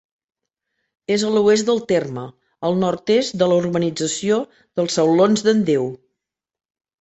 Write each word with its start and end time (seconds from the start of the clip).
És 1.15 1.25
a 1.25 1.27
l'oest 1.33 1.67
del 1.67 1.81
terme, 1.91 2.23
al 2.69 2.79
nord-est 2.85 3.37
de 3.43 3.51
la 3.53 3.59
urbanització 3.65 4.41
dels 4.81 4.97
Saulons 5.01 5.45
d'en 5.51 5.63
Déu. 5.71 5.87